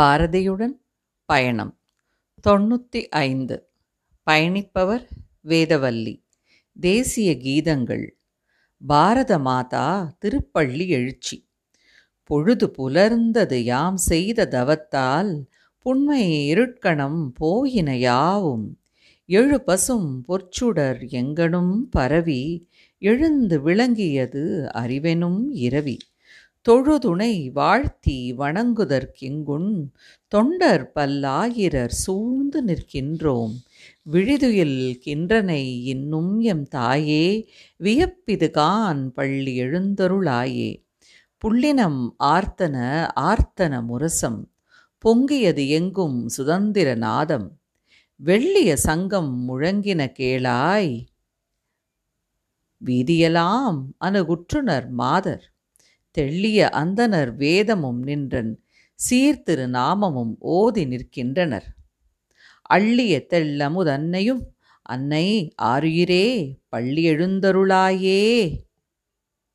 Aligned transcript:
பாரதியுடன் 0.00 0.80
பயணம். 1.24 1.78
தொண்ணூற்றி 2.48 3.08
ஐந்து. 3.08 3.68
பயணிப்பவர் 4.30 5.06
வேதவல்லி. 5.44 6.24
தேசிய 6.80 7.32
கீதங்கள். 7.32 8.06
பாரத 8.86 9.38
மாதா 9.38 10.16
திருப்பள்ளி 10.18 10.88
எழுச்சி. 10.88 11.48
பொழுது 12.24 12.70
புலர்ந்தது 12.78 13.54
யாம் 13.54 13.96
செய்த 13.96 14.48
தவத்தால் 14.50 15.44
புண்மை 15.78 16.46
இருட்கணம் 16.46 17.32
போயின 17.32 17.96
யாவும். 17.96 18.80
எழு 19.26 19.62
பசும் 19.62 20.24
பொற்சுடர் 20.28 21.08
எங்கனும் 21.08 21.88
பரவி 21.90 22.68
எழுந்து 22.98 23.60
விளங்கியது 23.60 24.70
அறிவெனும் 24.74 25.44
இரவி. 25.52 25.98
தொழுதுணை 26.68 27.50
வாழ்த்தி 27.52 28.34
வணங்குதற்கிங்குண் 28.38 29.84
தொண்டர் 30.28 30.92
பல்லாயிரர் 30.92 31.90
சூழ்ந்து 31.90 32.64
நிற்கின்றோம். 32.64 33.54
விழிதுயில் 34.02 35.00
கின்றனை 35.04 35.84
இன்னும் 35.84 36.40
எம் 36.40 36.62
தாயே 36.62 37.50
வியப்பிதுகான் 37.80 39.08
பள்ளி 39.08 39.60
எழுந்தருளாயே. 39.60 40.86
புள்ளினம் 41.44 42.14
ஆர்த்தன 42.18 42.76
ஆர்த்தன 43.20 43.82
முரசம் 43.84 44.52
பொங்கியது 45.04 45.68
எங்கும் 45.68 46.28
சுதந்திர 46.28 46.94
நாதம். 46.94 47.60
வெள்ளிய 48.24 48.72
சங்கம் 48.72 49.48
முழங்கின 49.48 50.12
கேளாய் 50.18 51.06
வீதியெல்லாம் 52.84 53.80
அணுகுற்றுனர் 54.04 54.88
மாதர். 54.88 55.51
தெள்ளிய 56.18 56.68
அந்தனர் 56.72 57.34
வேதமும் 57.36 58.02
நின்றன் 58.02 58.64
சீர்திரு 59.10 59.66
நாமமும் 59.68 60.34
ஓதி 60.38 60.84
நிற்கின்றனர். 60.86 61.68
அள்ளிய 62.74 63.14
தெள்ளமுதன்னையும் 63.30 64.42
அன்னை 64.82 65.54
ஆருயிரே 65.62 66.56
பள்ளி 66.68 67.08
எழுந்தருளாயே. 67.10 68.22